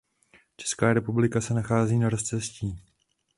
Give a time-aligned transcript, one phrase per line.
[0.57, 2.79] Česká republika se nachází na rozcestí.